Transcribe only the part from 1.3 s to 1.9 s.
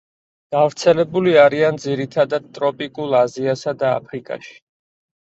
არიან